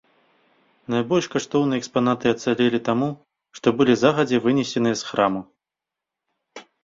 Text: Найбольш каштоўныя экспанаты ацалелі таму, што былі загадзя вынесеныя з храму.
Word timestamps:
Найбольш 0.93 1.25
каштоўныя 1.35 1.81
экспанаты 1.81 2.25
ацалелі 2.37 2.79
таму, 2.87 3.09
што 3.59 3.67
былі 3.81 3.93
загадзя 4.03 4.37
вынесеныя 4.49 4.95
з 5.03 5.11
храму. 5.11 5.41